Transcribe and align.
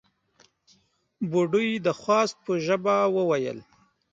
بوډۍ 1.29 1.69
د 1.85 1.87
خواست 1.99 2.37
په 2.45 2.53
ژبه 2.65 2.95
وويل: 3.15 3.59